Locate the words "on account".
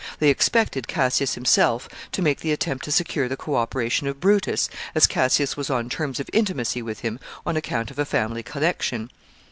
7.45-7.91